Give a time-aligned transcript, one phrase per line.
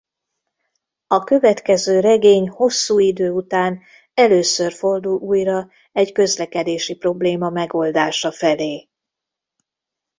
[1.07, 3.79] A következő regény hosszú idő után
[4.13, 8.89] először fordul újra egy közlekedési probléma megoldása felé.